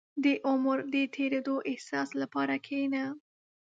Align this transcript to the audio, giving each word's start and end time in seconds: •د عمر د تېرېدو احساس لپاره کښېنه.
•د 0.23 0.25
عمر 0.47 0.77
د 0.93 0.95
تېرېدو 1.15 1.55
احساس 1.71 2.09
لپاره 2.21 2.55
کښېنه. 2.65 3.03